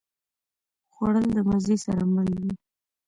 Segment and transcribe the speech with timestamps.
[0.93, 2.53] خوړل د مزې سره مل وي